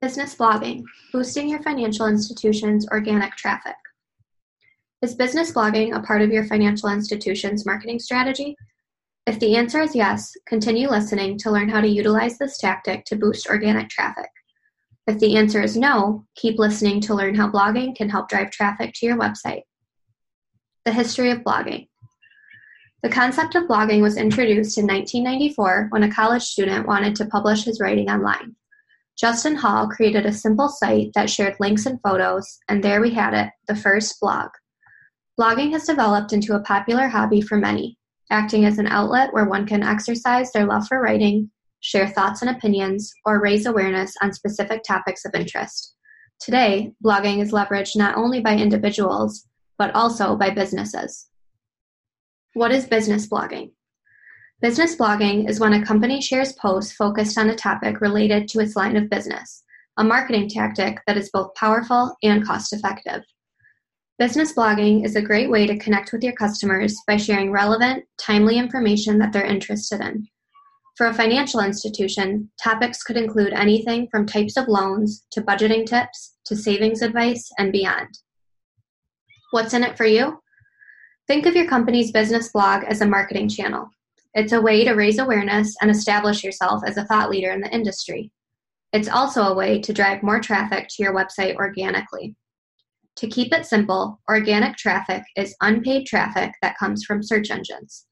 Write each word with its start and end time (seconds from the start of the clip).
Business 0.00 0.36
blogging, 0.36 0.84
boosting 1.12 1.48
your 1.48 1.60
financial 1.60 2.06
institution's 2.06 2.86
organic 2.90 3.34
traffic. 3.34 3.74
Is 5.02 5.16
business 5.16 5.50
blogging 5.50 5.96
a 5.96 6.00
part 6.00 6.22
of 6.22 6.30
your 6.30 6.44
financial 6.44 6.88
institution's 6.88 7.66
marketing 7.66 7.98
strategy? 7.98 8.56
If 9.26 9.40
the 9.40 9.56
answer 9.56 9.80
is 9.80 9.96
yes, 9.96 10.32
continue 10.46 10.88
listening 10.88 11.36
to 11.38 11.50
learn 11.50 11.68
how 11.68 11.80
to 11.80 11.88
utilize 11.88 12.38
this 12.38 12.58
tactic 12.58 13.06
to 13.06 13.16
boost 13.16 13.48
organic 13.48 13.88
traffic. 13.88 14.28
If 15.08 15.18
the 15.18 15.36
answer 15.36 15.62
is 15.62 15.76
no, 15.76 16.24
keep 16.36 16.60
listening 16.60 17.00
to 17.00 17.14
learn 17.14 17.34
how 17.34 17.50
blogging 17.50 17.96
can 17.96 18.08
help 18.08 18.28
drive 18.28 18.52
traffic 18.52 18.94
to 18.94 19.06
your 19.06 19.18
website. 19.18 19.62
The 20.84 20.92
history 20.92 21.32
of 21.32 21.38
blogging. 21.38 21.88
The 23.02 23.08
concept 23.08 23.56
of 23.56 23.64
blogging 23.64 24.02
was 24.02 24.16
introduced 24.16 24.78
in 24.78 24.86
1994 24.86 25.88
when 25.90 26.04
a 26.04 26.12
college 26.12 26.44
student 26.44 26.86
wanted 26.86 27.16
to 27.16 27.26
publish 27.26 27.64
his 27.64 27.80
writing 27.80 28.08
online. 28.08 28.54
Justin 29.18 29.56
Hall 29.56 29.88
created 29.88 30.26
a 30.26 30.32
simple 30.32 30.68
site 30.68 31.10
that 31.14 31.28
shared 31.28 31.56
links 31.58 31.86
and 31.86 32.00
photos, 32.02 32.60
and 32.68 32.84
there 32.84 33.00
we 33.00 33.10
had 33.10 33.34
it, 33.34 33.50
the 33.66 33.74
first 33.74 34.20
blog. 34.20 34.50
Blogging 35.38 35.72
has 35.72 35.84
developed 35.84 36.32
into 36.32 36.54
a 36.54 36.60
popular 36.60 37.08
hobby 37.08 37.40
for 37.40 37.56
many, 37.56 37.98
acting 38.30 38.64
as 38.64 38.78
an 38.78 38.86
outlet 38.86 39.32
where 39.32 39.44
one 39.44 39.66
can 39.66 39.82
exercise 39.82 40.52
their 40.52 40.66
love 40.66 40.86
for 40.86 41.00
writing, 41.00 41.50
share 41.80 42.06
thoughts 42.06 42.42
and 42.42 42.50
opinions, 42.50 43.12
or 43.24 43.40
raise 43.40 43.66
awareness 43.66 44.14
on 44.22 44.32
specific 44.32 44.82
topics 44.84 45.24
of 45.24 45.34
interest. 45.34 45.96
Today, 46.40 46.92
blogging 47.04 47.42
is 47.42 47.50
leveraged 47.50 47.96
not 47.96 48.16
only 48.16 48.40
by 48.40 48.56
individuals, 48.56 49.48
but 49.78 49.92
also 49.96 50.36
by 50.36 50.50
businesses. 50.50 51.28
What 52.54 52.70
is 52.70 52.86
business 52.86 53.28
blogging? 53.28 53.72
Business 54.60 54.96
blogging 54.96 55.48
is 55.48 55.60
when 55.60 55.72
a 55.72 55.86
company 55.86 56.20
shares 56.20 56.52
posts 56.54 56.92
focused 56.92 57.38
on 57.38 57.48
a 57.48 57.54
topic 57.54 58.00
related 58.00 58.48
to 58.48 58.58
its 58.58 58.74
line 58.74 58.96
of 58.96 59.08
business, 59.08 59.62
a 59.98 60.02
marketing 60.02 60.48
tactic 60.48 60.98
that 61.06 61.16
is 61.16 61.30
both 61.30 61.54
powerful 61.54 62.16
and 62.24 62.44
cost 62.44 62.72
effective. 62.72 63.22
Business 64.18 64.52
blogging 64.52 65.04
is 65.04 65.14
a 65.14 65.22
great 65.22 65.48
way 65.48 65.64
to 65.68 65.78
connect 65.78 66.12
with 66.12 66.24
your 66.24 66.32
customers 66.32 66.96
by 67.06 67.16
sharing 67.16 67.52
relevant, 67.52 68.04
timely 68.18 68.58
information 68.58 69.20
that 69.20 69.32
they're 69.32 69.46
interested 69.46 70.00
in. 70.00 70.26
For 70.96 71.06
a 71.06 71.14
financial 71.14 71.60
institution, 71.60 72.50
topics 72.60 73.04
could 73.04 73.16
include 73.16 73.52
anything 73.52 74.08
from 74.10 74.26
types 74.26 74.56
of 74.56 74.66
loans 74.66 75.24
to 75.30 75.40
budgeting 75.40 75.86
tips 75.86 76.34
to 76.46 76.56
savings 76.56 77.00
advice 77.00 77.48
and 77.58 77.70
beyond. 77.70 78.08
What's 79.52 79.72
in 79.72 79.84
it 79.84 79.96
for 79.96 80.04
you? 80.04 80.42
Think 81.28 81.46
of 81.46 81.54
your 81.54 81.68
company's 81.68 82.10
business 82.10 82.48
blog 82.48 82.82
as 82.82 83.00
a 83.00 83.06
marketing 83.06 83.48
channel. 83.48 83.88
It's 84.34 84.52
a 84.52 84.60
way 84.60 84.84
to 84.84 84.94
raise 84.94 85.18
awareness 85.18 85.74
and 85.80 85.90
establish 85.90 86.44
yourself 86.44 86.82
as 86.86 86.96
a 86.96 87.04
thought 87.04 87.30
leader 87.30 87.50
in 87.50 87.60
the 87.60 87.74
industry. 87.74 88.30
It's 88.92 89.08
also 89.08 89.42
a 89.42 89.54
way 89.54 89.80
to 89.80 89.92
drive 89.92 90.22
more 90.22 90.40
traffic 90.40 90.88
to 90.88 91.02
your 91.02 91.14
website 91.14 91.56
organically. 91.56 92.36
To 93.16 93.26
keep 93.28 93.52
it 93.52 93.66
simple, 93.66 94.20
organic 94.28 94.76
traffic 94.76 95.22
is 95.36 95.56
unpaid 95.60 96.06
traffic 96.06 96.52
that 96.62 96.78
comes 96.78 97.04
from 97.04 97.22
search 97.22 97.50
engines. 97.50 98.06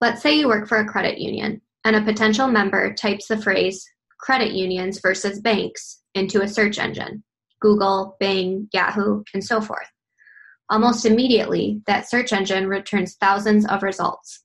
Let's 0.00 0.22
say 0.22 0.38
you 0.38 0.46
work 0.46 0.68
for 0.68 0.78
a 0.78 0.86
credit 0.86 1.18
union 1.18 1.62
and 1.84 1.96
a 1.96 2.04
potential 2.04 2.46
member 2.46 2.94
types 2.94 3.28
the 3.28 3.40
phrase 3.40 3.84
credit 4.20 4.52
unions 4.52 5.00
versus 5.00 5.40
banks 5.40 6.02
into 6.14 6.42
a 6.42 6.48
search 6.48 6.78
engine 6.78 7.22
Google, 7.60 8.16
Bing, 8.20 8.68
Yahoo, 8.72 9.24
and 9.34 9.42
so 9.42 9.60
forth. 9.60 9.88
Almost 10.68 11.06
immediately, 11.06 11.80
that 11.86 12.08
search 12.08 12.32
engine 12.32 12.68
returns 12.68 13.16
thousands 13.20 13.66
of 13.66 13.82
results. 13.82 14.42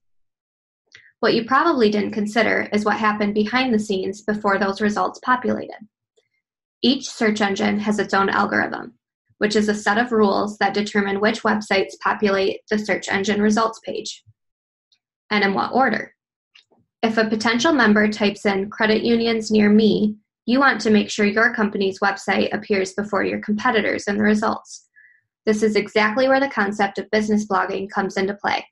What 1.21 1.35
you 1.35 1.45
probably 1.45 1.91
didn't 1.91 2.13
consider 2.13 2.67
is 2.73 2.83
what 2.83 2.97
happened 2.97 3.35
behind 3.35 3.71
the 3.71 3.79
scenes 3.79 4.23
before 4.23 4.57
those 4.57 4.81
results 4.81 5.19
populated. 5.23 5.87
Each 6.81 7.07
search 7.07 7.41
engine 7.41 7.79
has 7.79 7.99
its 7.99 8.15
own 8.15 8.27
algorithm, 8.27 8.95
which 9.37 9.55
is 9.55 9.69
a 9.69 9.75
set 9.75 9.99
of 9.99 10.11
rules 10.11 10.57
that 10.57 10.73
determine 10.73 11.21
which 11.21 11.43
websites 11.43 11.91
populate 12.01 12.61
the 12.71 12.79
search 12.79 13.07
engine 13.07 13.39
results 13.39 13.79
page 13.85 14.23
and 15.29 15.43
in 15.43 15.53
what 15.53 15.73
order. 15.73 16.15
If 17.03 17.19
a 17.19 17.29
potential 17.29 17.71
member 17.71 18.07
types 18.07 18.47
in 18.47 18.71
credit 18.71 19.03
unions 19.03 19.51
near 19.51 19.69
me, 19.69 20.15
you 20.47 20.59
want 20.59 20.81
to 20.81 20.89
make 20.89 21.11
sure 21.11 21.27
your 21.27 21.53
company's 21.53 21.99
website 21.99 22.51
appears 22.51 22.93
before 22.93 23.23
your 23.23 23.41
competitors 23.41 24.07
in 24.07 24.17
the 24.17 24.23
results. 24.23 24.87
This 25.45 25.61
is 25.61 25.75
exactly 25.75 26.27
where 26.27 26.39
the 26.39 26.49
concept 26.49 26.97
of 26.97 27.11
business 27.11 27.45
blogging 27.47 27.91
comes 27.91 28.17
into 28.17 28.33
play. 28.33 28.65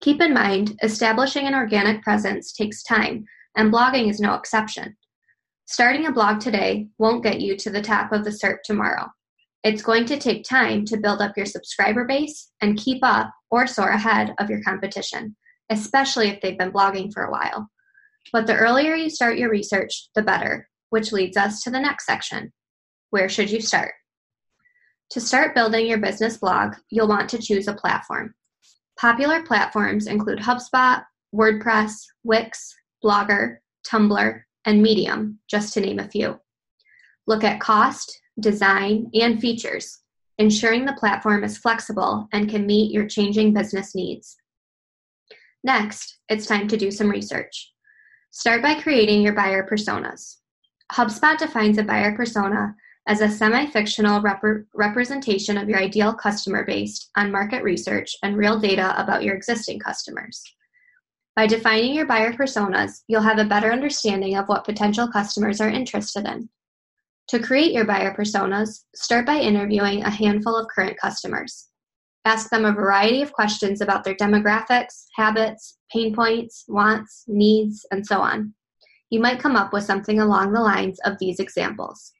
Keep 0.00 0.20
in 0.20 0.34
mind, 0.34 0.78
establishing 0.82 1.46
an 1.46 1.54
organic 1.54 2.02
presence 2.02 2.52
takes 2.52 2.82
time, 2.82 3.24
and 3.56 3.72
blogging 3.72 4.10
is 4.10 4.20
no 4.20 4.34
exception. 4.34 4.96
Starting 5.66 6.06
a 6.06 6.12
blog 6.12 6.38
today 6.38 6.88
won't 6.98 7.24
get 7.24 7.40
you 7.40 7.56
to 7.56 7.70
the 7.70 7.82
top 7.82 8.12
of 8.12 8.24
the 8.24 8.30
SERP 8.30 8.58
tomorrow. 8.64 9.08
It's 9.64 9.82
going 9.82 10.04
to 10.06 10.18
take 10.18 10.44
time 10.44 10.84
to 10.84 10.96
build 10.96 11.20
up 11.20 11.36
your 11.36 11.46
subscriber 11.46 12.04
base 12.04 12.52
and 12.60 12.76
keep 12.78 13.02
up 13.02 13.32
or 13.50 13.66
soar 13.66 13.88
ahead 13.88 14.32
of 14.38 14.48
your 14.48 14.62
competition, 14.62 15.34
especially 15.70 16.28
if 16.28 16.40
they've 16.40 16.58
been 16.58 16.70
blogging 16.70 17.12
for 17.12 17.24
a 17.24 17.32
while. 17.32 17.68
But 18.32 18.46
the 18.46 18.54
earlier 18.54 18.94
you 18.94 19.10
start 19.10 19.38
your 19.38 19.50
research, 19.50 20.08
the 20.14 20.22
better, 20.22 20.68
which 20.90 21.10
leads 21.10 21.36
us 21.36 21.62
to 21.62 21.70
the 21.70 21.80
next 21.80 22.06
section. 22.06 22.52
Where 23.10 23.28
should 23.28 23.50
you 23.50 23.60
start? 23.60 23.94
To 25.10 25.20
start 25.20 25.54
building 25.54 25.86
your 25.86 25.98
business 25.98 26.36
blog, 26.36 26.74
you'll 26.90 27.08
want 27.08 27.28
to 27.30 27.38
choose 27.38 27.66
a 27.66 27.74
platform. 27.74 28.34
Popular 28.98 29.42
platforms 29.42 30.06
include 30.06 30.38
HubSpot, 30.38 31.04
WordPress, 31.34 32.06
Wix, 32.24 32.74
Blogger, 33.04 33.58
Tumblr, 33.86 34.40
and 34.64 34.82
Medium, 34.82 35.38
just 35.48 35.74
to 35.74 35.80
name 35.80 35.98
a 35.98 36.08
few. 36.08 36.40
Look 37.26 37.44
at 37.44 37.60
cost, 37.60 38.20
design, 38.40 39.10
and 39.14 39.40
features, 39.40 40.00
ensuring 40.38 40.86
the 40.86 40.94
platform 40.94 41.44
is 41.44 41.58
flexible 41.58 42.28
and 42.32 42.48
can 42.48 42.66
meet 42.66 42.92
your 42.92 43.06
changing 43.06 43.52
business 43.52 43.94
needs. 43.94 44.36
Next, 45.62 46.18
it's 46.28 46.46
time 46.46 46.68
to 46.68 46.76
do 46.76 46.90
some 46.90 47.10
research. 47.10 47.72
Start 48.30 48.62
by 48.62 48.80
creating 48.80 49.22
your 49.22 49.34
buyer 49.34 49.66
personas. 49.70 50.36
HubSpot 50.92 51.36
defines 51.36 51.78
a 51.78 51.82
buyer 51.82 52.14
persona 52.14 52.74
as 53.06 53.20
a 53.20 53.30
semi-fictional 53.30 54.20
rep- 54.20 54.42
representation 54.74 55.56
of 55.56 55.68
your 55.68 55.78
ideal 55.78 56.12
customer 56.12 56.64
based 56.64 57.10
on 57.16 57.30
market 57.30 57.62
research 57.62 58.16
and 58.22 58.36
real 58.36 58.58
data 58.58 59.00
about 59.00 59.22
your 59.22 59.34
existing 59.34 59.78
customers. 59.78 60.42
By 61.36 61.46
defining 61.46 61.94
your 61.94 62.06
buyer 62.06 62.32
personas, 62.32 63.02
you'll 63.08 63.20
have 63.20 63.38
a 63.38 63.44
better 63.44 63.70
understanding 63.70 64.36
of 64.36 64.48
what 64.48 64.64
potential 64.64 65.06
customers 65.06 65.60
are 65.60 65.68
interested 65.68 66.26
in. 66.26 66.48
To 67.28 67.38
create 67.38 67.72
your 67.72 67.84
buyer 67.84 68.14
personas, 68.14 68.84
start 68.94 69.26
by 69.26 69.38
interviewing 69.38 70.02
a 70.02 70.10
handful 70.10 70.56
of 70.56 70.68
current 70.74 70.98
customers. 70.98 71.68
Ask 72.24 72.50
them 72.50 72.64
a 72.64 72.72
variety 72.72 73.22
of 73.22 73.32
questions 73.32 73.80
about 73.80 74.02
their 74.02 74.14
demographics, 74.14 75.06
habits, 75.14 75.78
pain 75.92 76.14
points, 76.14 76.64
wants, 76.66 77.24
needs, 77.28 77.86
and 77.92 78.04
so 78.04 78.18
on. 78.20 78.54
You 79.10 79.20
might 79.20 79.38
come 79.38 79.54
up 79.54 79.72
with 79.72 79.84
something 79.84 80.18
along 80.18 80.52
the 80.52 80.60
lines 80.60 80.98
of 81.04 81.18
these 81.20 81.38
examples. 81.38 82.12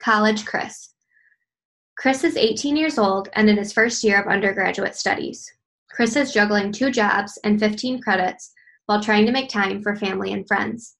College 0.00 0.44
Chris. 0.44 0.94
Chris 1.96 2.22
is 2.22 2.36
18 2.36 2.76
years 2.76 2.98
old 2.98 3.28
and 3.32 3.50
in 3.50 3.56
his 3.56 3.72
first 3.72 4.04
year 4.04 4.20
of 4.20 4.28
undergraduate 4.28 4.94
studies. 4.94 5.52
Chris 5.90 6.14
is 6.14 6.32
juggling 6.32 6.70
two 6.70 6.90
jobs 6.90 7.38
and 7.42 7.58
15 7.58 8.00
credits 8.00 8.52
while 8.86 9.02
trying 9.02 9.26
to 9.26 9.32
make 9.32 9.48
time 9.48 9.82
for 9.82 9.96
family 9.96 10.32
and 10.32 10.46
friends. 10.46 10.94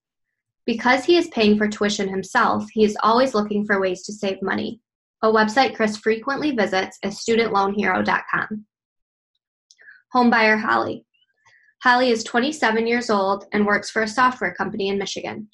Because 0.66 1.04
he 1.04 1.16
is 1.16 1.28
paying 1.28 1.56
for 1.56 1.68
tuition 1.68 2.08
himself, 2.08 2.68
he 2.72 2.84
is 2.84 2.96
always 3.02 3.32
looking 3.32 3.64
for 3.64 3.80
ways 3.80 4.02
to 4.02 4.12
save 4.12 4.42
money. 4.42 4.80
A 5.22 5.28
website 5.28 5.76
Chris 5.76 5.96
frequently 5.96 6.50
visits 6.50 6.98
is 7.02 7.14
studentloanhero.com. 7.14 8.66
Homebuyer 10.14 10.60
Holly. 10.60 11.06
Holly 11.82 12.10
is 12.10 12.24
27 12.24 12.86
years 12.86 13.08
old 13.08 13.46
and 13.52 13.66
works 13.66 13.88
for 13.88 14.02
a 14.02 14.08
software 14.08 14.52
company 14.52 14.88
in 14.88 14.98
Michigan. 14.98 15.48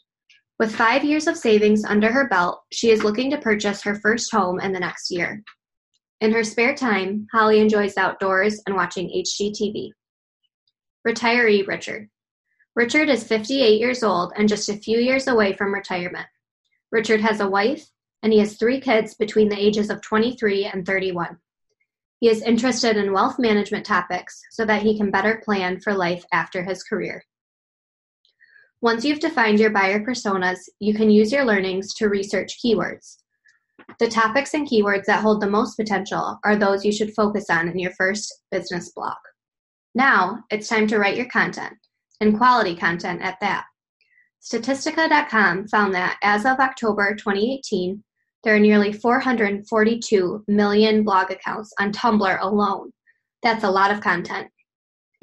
With 0.58 0.74
five 0.74 1.04
years 1.04 1.26
of 1.26 1.36
savings 1.36 1.84
under 1.84 2.12
her 2.12 2.28
belt, 2.28 2.62
she 2.72 2.90
is 2.90 3.02
looking 3.02 3.30
to 3.30 3.38
purchase 3.38 3.82
her 3.82 3.96
first 3.96 4.30
home 4.30 4.60
in 4.60 4.72
the 4.72 4.80
next 4.80 5.10
year. 5.10 5.42
In 6.20 6.32
her 6.32 6.44
spare 6.44 6.74
time, 6.74 7.26
Holly 7.32 7.58
enjoys 7.58 7.96
outdoors 7.96 8.62
and 8.66 8.76
watching 8.76 9.08
HGTV. 9.08 9.90
Retiree 11.06 11.66
Richard. 11.66 12.08
Richard 12.76 13.08
is 13.08 13.24
58 13.24 13.80
years 13.80 14.02
old 14.02 14.32
and 14.36 14.48
just 14.48 14.68
a 14.68 14.76
few 14.76 14.98
years 14.98 15.26
away 15.26 15.52
from 15.52 15.74
retirement. 15.74 16.26
Richard 16.92 17.20
has 17.20 17.40
a 17.40 17.48
wife 17.48 17.84
and 18.22 18.32
he 18.32 18.38
has 18.38 18.56
three 18.56 18.80
kids 18.80 19.14
between 19.14 19.48
the 19.48 19.58
ages 19.60 19.90
of 19.90 20.00
23 20.02 20.66
and 20.66 20.86
31. 20.86 21.36
He 22.20 22.28
is 22.28 22.42
interested 22.42 22.96
in 22.96 23.12
wealth 23.12 23.38
management 23.38 23.84
topics 23.84 24.40
so 24.50 24.64
that 24.64 24.82
he 24.82 24.96
can 24.96 25.10
better 25.10 25.42
plan 25.44 25.80
for 25.80 25.92
life 25.92 26.24
after 26.32 26.62
his 26.62 26.82
career. 26.84 27.22
Once 28.80 29.04
you've 29.04 29.20
defined 29.20 29.58
your 29.58 29.70
buyer 29.70 30.04
personas, 30.04 30.58
you 30.78 30.94
can 30.94 31.10
use 31.10 31.32
your 31.32 31.44
learnings 31.44 31.94
to 31.94 32.08
research 32.08 32.58
keywords. 32.64 33.16
The 33.98 34.08
topics 34.08 34.54
and 34.54 34.68
keywords 34.68 35.04
that 35.06 35.20
hold 35.22 35.40
the 35.40 35.50
most 35.50 35.76
potential 35.76 36.38
are 36.44 36.56
those 36.56 36.84
you 36.84 36.92
should 36.92 37.14
focus 37.14 37.46
on 37.50 37.68
in 37.68 37.78
your 37.78 37.92
first 37.92 38.32
business 38.50 38.92
blog. 38.94 39.16
Now, 39.94 40.40
it's 40.50 40.68
time 40.68 40.86
to 40.88 40.98
write 40.98 41.16
your 41.16 41.28
content, 41.28 41.74
and 42.20 42.36
quality 42.36 42.74
content 42.74 43.22
at 43.22 43.38
that. 43.40 43.64
Statistica.com 44.42 45.68
found 45.68 45.94
that 45.94 46.18
as 46.22 46.44
of 46.44 46.58
October 46.58 47.14
2018, 47.14 48.02
there 48.42 48.54
are 48.54 48.60
nearly 48.60 48.92
442 48.92 50.44
million 50.48 51.02
blog 51.02 51.30
accounts 51.30 51.72
on 51.80 51.92
Tumblr 51.92 52.42
alone. 52.42 52.90
That's 53.42 53.64
a 53.64 53.70
lot 53.70 53.90
of 53.90 54.00
content. 54.00 54.48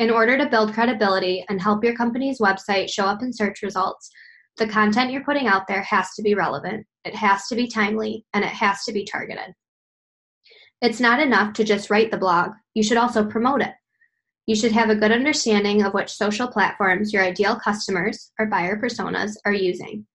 In 0.01 0.09
order 0.09 0.35
to 0.35 0.49
build 0.49 0.73
credibility 0.73 1.45
and 1.47 1.61
help 1.61 1.83
your 1.83 1.93
company's 1.93 2.39
website 2.39 2.89
show 2.89 3.05
up 3.05 3.21
in 3.21 3.31
search 3.31 3.61
results, 3.61 4.09
the 4.57 4.65
content 4.65 5.11
you're 5.11 5.23
putting 5.23 5.45
out 5.45 5.67
there 5.67 5.83
has 5.83 6.15
to 6.15 6.23
be 6.23 6.33
relevant, 6.33 6.87
it 7.05 7.13
has 7.13 7.45
to 7.49 7.55
be 7.55 7.67
timely, 7.67 8.25
and 8.33 8.43
it 8.43 8.49
has 8.49 8.83
to 8.85 8.93
be 8.93 9.05
targeted. 9.05 9.53
It's 10.81 10.99
not 10.99 11.19
enough 11.19 11.53
to 11.53 11.63
just 11.63 11.91
write 11.91 12.09
the 12.09 12.17
blog, 12.17 12.49
you 12.73 12.81
should 12.81 12.97
also 12.97 13.23
promote 13.23 13.61
it. 13.61 13.75
You 14.47 14.55
should 14.55 14.71
have 14.71 14.89
a 14.89 14.95
good 14.95 15.11
understanding 15.11 15.83
of 15.83 15.93
which 15.93 16.09
social 16.09 16.47
platforms 16.47 17.13
your 17.13 17.21
ideal 17.21 17.55
customers 17.55 18.31
or 18.39 18.47
buyer 18.47 18.81
personas 18.81 19.33
are 19.45 19.53
using. 19.53 20.07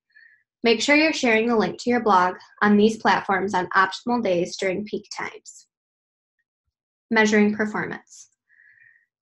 Make 0.65 0.81
sure 0.81 0.97
you're 0.97 1.13
sharing 1.13 1.47
the 1.47 1.55
link 1.55 1.81
to 1.83 1.91
your 1.91 2.03
blog 2.03 2.35
on 2.61 2.77
these 2.77 2.97
platforms 2.97 3.55
on 3.55 3.69
optimal 3.77 4.21
days 4.21 4.57
during 4.57 4.85
peak 4.85 5.07
times. 5.17 5.69
Measuring 7.09 7.55
performance. 7.55 8.31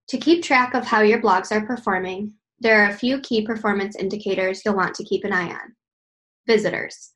To 0.08 0.18
keep 0.18 0.42
track 0.42 0.74
of 0.74 0.84
how 0.84 1.00
your 1.00 1.20
blogs 1.20 1.50
are 1.50 1.64
performing, 1.64 2.34
there 2.60 2.82
are 2.82 2.90
a 2.90 2.96
few 2.96 3.20
key 3.20 3.46
performance 3.46 3.96
indicators 3.96 4.60
you'll 4.64 4.76
want 4.76 4.94
to 4.96 5.04
keep 5.04 5.24
an 5.24 5.32
eye 5.32 5.48
on. 5.48 5.74
Visitors. 6.46 7.10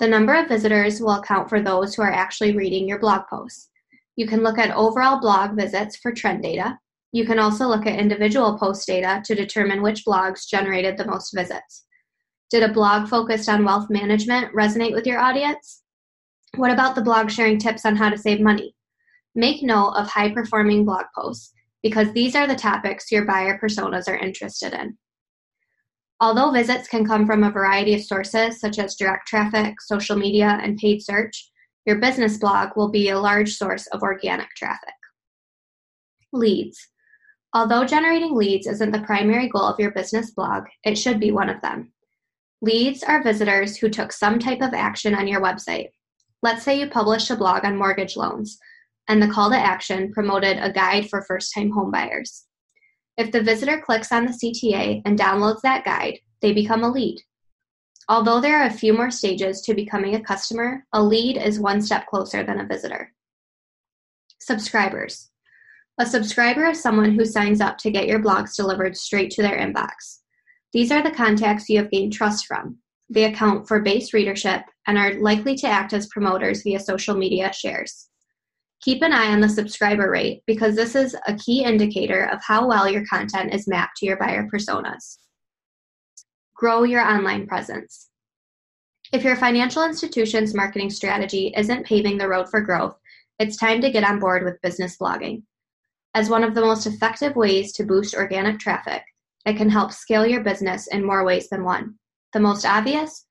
The 0.00 0.06
number 0.06 0.34
of 0.34 0.48
visitors 0.48 1.00
will 1.00 1.12
account 1.12 1.48
for 1.48 1.62
those 1.62 1.94
who 1.94 2.02
are 2.02 2.12
actually 2.12 2.54
reading 2.54 2.86
your 2.86 2.98
blog 2.98 3.22
posts. 3.30 3.70
You 4.16 4.26
can 4.26 4.42
look 4.42 4.58
at 4.58 4.74
overall 4.76 5.18
blog 5.18 5.56
visits 5.56 5.96
for 5.96 6.12
trend 6.12 6.42
data. 6.42 6.78
You 7.12 7.24
can 7.24 7.38
also 7.38 7.66
look 7.66 7.86
at 7.86 7.98
individual 7.98 8.58
post 8.58 8.86
data 8.86 9.22
to 9.24 9.34
determine 9.34 9.80
which 9.80 10.04
blogs 10.04 10.46
generated 10.46 10.98
the 10.98 11.06
most 11.06 11.34
visits. 11.34 11.86
Did 12.50 12.62
a 12.62 12.72
blog 12.72 13.08
focused 13.08 13.48
on 13.48 13.64
wealth 13.64 13.88
management 13.88 14.54
resonate 14.54 14.92
with 14.92 15.06
your 15.06 15.18
audience? 15.18 15.82
What 16.56 16.70
about 16.70 16.94
the 16.94 17.02
blog 17.02 17.30
sharing 17.30 17.58
tips 17.58 17.86
on 17.86 17.96
how 17.96 18.10
to 18.10 18.18
save 18.18 18.40
money? 18.40 18.74
Make 19.34 19.62
note 19.62 19.94
of 19.96 20.08
high 20.08 20.32
performing 20.32 20.84
blog 20.84 21.06
posts 21.14 21.52
because 21.88 22.12
these 22.12 22.34
are 22.34 22.48
the 22.48 22.56
topics 22.56 23.12
your 23.12 23.24
buyer 23.24 23.60
personas 23.62 24.08
are 24.08 24.16
interested 24.16 24.72
in. 24.72 24.98
Although 26.20 26.50
visits 26.50 26.88
can 26.88 27.06
come 27.06 27.26
from 27.26 27.44
a 27.44 27.50
variety 27.52 27.94
of 27.94 28.02
sources, 28.02 28.58
such 28.58 28.80
as 28.80 28.96
direct 28.96 29.28
traffic, 29.28 29.80
social 29.80 30.16
media, 30.16 30.58
and 30.60 30.76
paid 30.78 31.00
search, 31.00 31.48
your 31.84 32.00
business 32.00 32.38
blog 32.38 32.70
will 32.74 32.90
be 32.90 33.10
a 33.10 33.20
large 33.20 33.52
source 33.54 33.86
of 33.92 34.02
organic 34.02 34.48
traffic. 34.56 34.94
Leads. 36.32 36.88
Although 37.54 37.84
generating 37.84 38.34
leads 38.34 38.66
isn't 38.66 38.90
the 38.90 39.02
primary 39.02 39.48
goal 39.48 39.62
of 39.62 39.78
your 39.78 39.92
business 39.92 40.32
blog, 40.32 40.64
it 40.82 40.98
should 40.98 41.20
be 41.20 41.30
one 41.30 41.48
of 41.48 41.62
them. 41.62 41.92
Leads 42.62 43.04
are 43.04 43.22
visitors 43.22 43.76
who 43.76 43.88
took 43.88 44.10
some 44.10 44.40
type 44.40 44.60
of 44.60 44.74
action 44.74 45.14
on 45.14 45.28
your 45.28 45.40
website. 45.40 45.90
Let's 46.42 46.64
say 46.64 46.80
you 46.80 46.88
published 46.88 47.30
a 47.30 47.36
blog 47.36 47.64
on 47.64 47.76
mortgage 47.76 48.16
loans, 48.16 48.58
and 49.08 49.22
the 49.22 49.28
call 49.28 49.50
to 49.50 49.56
action 49.56 50.12
promoted 50.12 50.58
a 50.58 50.72
guide 50.72 51.08
for 51.08 51.22
first 51.22 51.54
time 51.54 51.70
homebuyers. 51.70 52.42
If 53.16 53.32
the 53.32 53.42
visitor 53.42 53.80
clicks 53.80 54.12
on 54.12 54.26
the 54.26 54.32
CTA 54.32 55.02
and 55.04 55.18
downloads 55.18 55.62
that 55.62 55.84
guide, 55.84 56.18
they 56.42 56.52
become 56.52 56.84
a 56.84 56.90
lead. 56.90 57.18
Although 58.08 58.40
there 58.40 58.60
are 58.60 58.66
a 58.66 58.72
few 58.72 58.92
more 58.92 59.10
stages 59.10 59.62
to 59.62 59.74
becoming 59.74 60.14
a 60.14 60.22
customer, 60.22 60.84
a 60.92 61.02
lead 61.02 61.36
is 61.36 61.58
one 61.58 61.80
step 61.80 62.06
closer 62.06 62.44
than 62.44 62.60
a 62.60 62.66
visitor. 62.66 63.12
Subscribers. 64.40 65.30
A 65.98 66.06
subscriber 66.06 66.66
is 66.66 66.80
someone 66.80 67.14
who 67.14 67.24
signs 67.24 67.60
up 67.60 67.78
to 67.78 67.90
get 67.90 68.06
your 68.06 68.20
blogs 68.20 68.54
delivered 68.54 68.96
straight 68.96 69.30
to 69.32 69.42
their 69.42 69.58
inbox. 69.58 70.18
These 70.72 70.92
are 70.92 71.02
the 71.02 71.10
contacts 71.10 71.68
you 71.68 71.78
have 71.78 71.90
gained 71.90 72.12
trust 72.12 72.46
from. 72.46 72.76
They 73.08 73.24
account 73.24 73.66
for 73.66 73.80
base 73.80 74.12
readership 74.12 74.62
and 74.86 74.98
are 74.98 75.14
likely 75.14 75.54
to 75.56 75.66
act 75.66 75.92
as 75.94 76.06
promoters 76.08 76.62
via 76.62 76.80
social 76.80 77.16
media 77.16 77.52
shares. 77.52 78.08
Keep 78.86 79.02
an 79.02 79.12
eye 79.12 79.32
on 79.32 79.40
the 79.40 79.48
subscriber 79.48 80.08
rate 80.08 80.44
because 80.46 80.76
this 80.76 80.94
is 80.94 81.16
a 81.26 81.34
key 81.34 81.64
indicator 81.64 82.26
of 82.26 82.38
how 82.40 82.68
well 82.68 82.88
your 82.88 83.04
content 83.06 83.52
is 83.52 83.66
mapped 83.66 83.96
to 83.96 84.06
your 84.06 84.16
buyer 84.16 84.48
personas. 84.48 85.18
Grow 86.54 86.84
your 86.84 87.00
online 87.00 87.48
presence. 87.48 88.10
If 89.12 89.24
your 89.24 89.34
financial 89.34 89.82
institution's 89.82 90.54
marketing 90.54 90.90
strategy 90.90 91.52
isn't 91.56 91.84
paving 91.84 92.16
the 92.16 92.28
road 92.28 92.48
for 92.48 92.60
growth, 92.60 92.96
it's 93.40 93.56
time 93.56 93.80
to 93.80 93.90
get 93.90 94.04
on 94.04 94.20
board 94.20 94.44
with 94.44 94.62
business 94.62 94.96
blogging. 94.96 95.42
As 96.14 96.30
one 96.30 96.44
of 96.44 96.54
the 96.54 96.60
most 96.60 96.86
effective 96.86 97.34
ways 97.34 97.72
to 97.72 97.82
boost 97.82 98.14
organic 98.14 98.60
traffic, 98.60 99.02
it 99.46 99.56
can 99.56 99.68
help 99.68 99.90
scale 99.90 100.24
your 100.24 100.44
business 100.44 100.86
in 100.86 101.04
more 101.04 101.24
ways 101.24 101.48
than 101.48 101.64
one. 101.64 101.96
The 102.32 102.38
most 102.38 102.64
obvious 102.64 103.26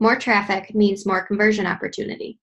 more 0.00 0.16
traffic 0.16 0.74
means 0.74 1.06
more 1.06 1.26
conversion 1.26 1.66
opportunity. 1.66 2.38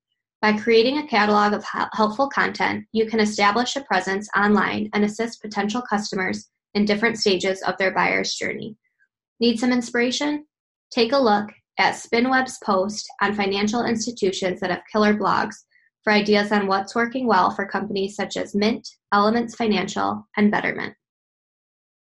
By 0.45 0.53
creating 0.53 0.99
a 0.99 1.07
catalog 1.07 1.53
of 1.53 1.65
helpful 1.93 2.29
content, 2.29 2.85
you 2.91 3.07
can 3.07 3.19
establish 3.19 3.75
a 3.75 3.81
presence 3.81 4.29
online 4.37 4.91
and 4.93 5.03
assist 5.03 5.41
potential 5.41 5.81
customers 5.81 6.51
in 6.75 6.85
different 6.85 7.17
stages 7.17 7.63
of 7.63 7.75
their 7.79 7.91
buyer's 7.91 8.35
journey. 8.35 8.77
Need 9.39 9.57
some 9.57 9.71
inspiration? 9.71 10.45
Take 10.91 11.13
a 11.13 11.17
look 11.17 11.49
at 11.79 11.95
SpinWeb's 11.95 12.59
post 12.63 13.07
on 13.23 13.33
financial 13.33 13.85
institutions 13.85 14.59
that 14.59 14.69
have 14.69 14.83
killer 14.91 15.15
blogs 15.15 15.55
for 16.03 16.13
ideas 16.13 16.51
on 16.51 16.67
what's 16.67 16.93
working 16.93 17.25
well 17.25 17.49
for 17.49 17.65
companies 17.65 18.15
such 18.15 18.37
as 18.37 18.53
Mint, 18.53 18.87
Elements 19.11 19.55
Financial, 19.55 20.27
and 20.37 20.51
Betterment. 20.51 20.93